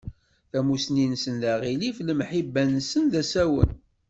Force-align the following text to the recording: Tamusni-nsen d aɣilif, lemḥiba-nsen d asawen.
Tamusni-nsen 0.51 1.35
d 1.41 1.43
aɣilif, 1.51 1.97
lemḥiba-nsen 2.07 3.03
d 3.11 3.13
asawen. 3.21 3.71